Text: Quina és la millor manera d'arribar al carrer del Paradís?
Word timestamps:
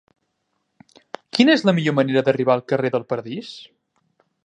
Quina 1.37 1.53
és 1.57 1.65
la 1.71 1.75
millor 1.81 1.97
manera 2.01 2.25
d'arribar 2.31 2.57
al 2.57 2.67
carrer 2.73 2.95
del 2.97 3.09
Paradís? 3.13 3.57